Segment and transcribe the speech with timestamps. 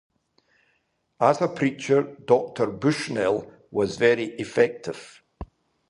[1.19, 5.21] As a preacher, Doctor Bushnell was very effective.